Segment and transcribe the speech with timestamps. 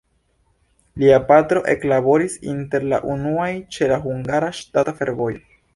[1.03, 5.49] Lia patro eklaboris inter la unuaj ĉe la Hungara Ŝtata Fervojo.